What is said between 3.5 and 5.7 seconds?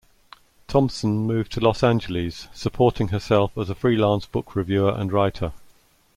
as a freelance book reviewer and writer.